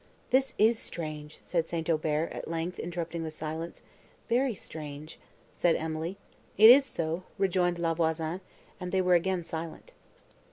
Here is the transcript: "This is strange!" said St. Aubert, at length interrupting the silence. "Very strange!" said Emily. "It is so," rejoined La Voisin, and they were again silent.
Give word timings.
"This 0.31 0.55
is 0.57 0.79
strange!" 0.79 1.37
said 1.43 1.69
St. 1.69 1.87
Aubert, 1.87 2.31
at 2.31 2.47
length 2.47 2.79
interrupting 2.79 3.23
the 3.23 3.29
silence. 3.29 3.83
"Very 4.29 4.55
strange!" 4.55 5.19
said 5.53 5.75
Emily. 5.75 6.17
"It 6.57 6.71
is 6.71 6.85
so," 6.85 7.21
rejoined 7.37 7.77
La 7.77 7.93
Voisin, 7.93 8.41
and 8.79 8.91
they 8.91 8.99
were 9.01 9.13
again 9.13 9.43
silent. 9.43 9.93